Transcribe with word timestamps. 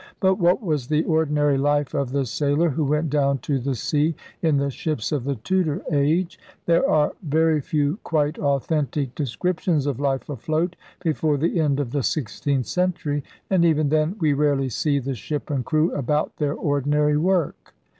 But 0.19 0.39
what 0.39 0.63
was 0.63 0.87
the 0.87 1.03
ordinary 1.03 1.59
life 1.59 1.93
of 1.93 2.09
the 2.11 2.25
sailor 2.25 2.71
who 2.71 2.83
went 2.83 3.11
down 3.11 3.37
to 3.45 3.59
the 3.59 3.75
sea 3.75 4.15
in 4.41 4.57
the 4.57 4.71
ships 4.71 5.11
of 5.11 5.25
the 5.25 5.35
Tudor 5.35 5.83
age? 5.91 6.39
There 6.65 6.89
are 6.89 7.13
very 7.21 7.61
few 7.61 7.99
quite 8.03 8.39
authentic 8.39 9.13
descriptions 9.13 9.85
of 9.85 9.99
life 9.99 10.27
afloat 10.27 10.75
before 11.03 11.37
the 11.37 11.59
end 11.59 11.79
of 11.79 11.91
the 11.91 12.01
sixteenth 12.01 12.65
century; 12.65 13.23
and 13.47 13.63
even 13.63 13.89
then 13.89 14.15
we 14.19 14.33
rarely 14.33 14.69
see 14.69 14.97
the 14.97 15.13
ship 15.13 15.51
and 15.51 15.63
crew 15.63 15.93
about 15.93 16.35
their 16.37 16.55
ordinary 16.55 17.15
work. 17.15 17.75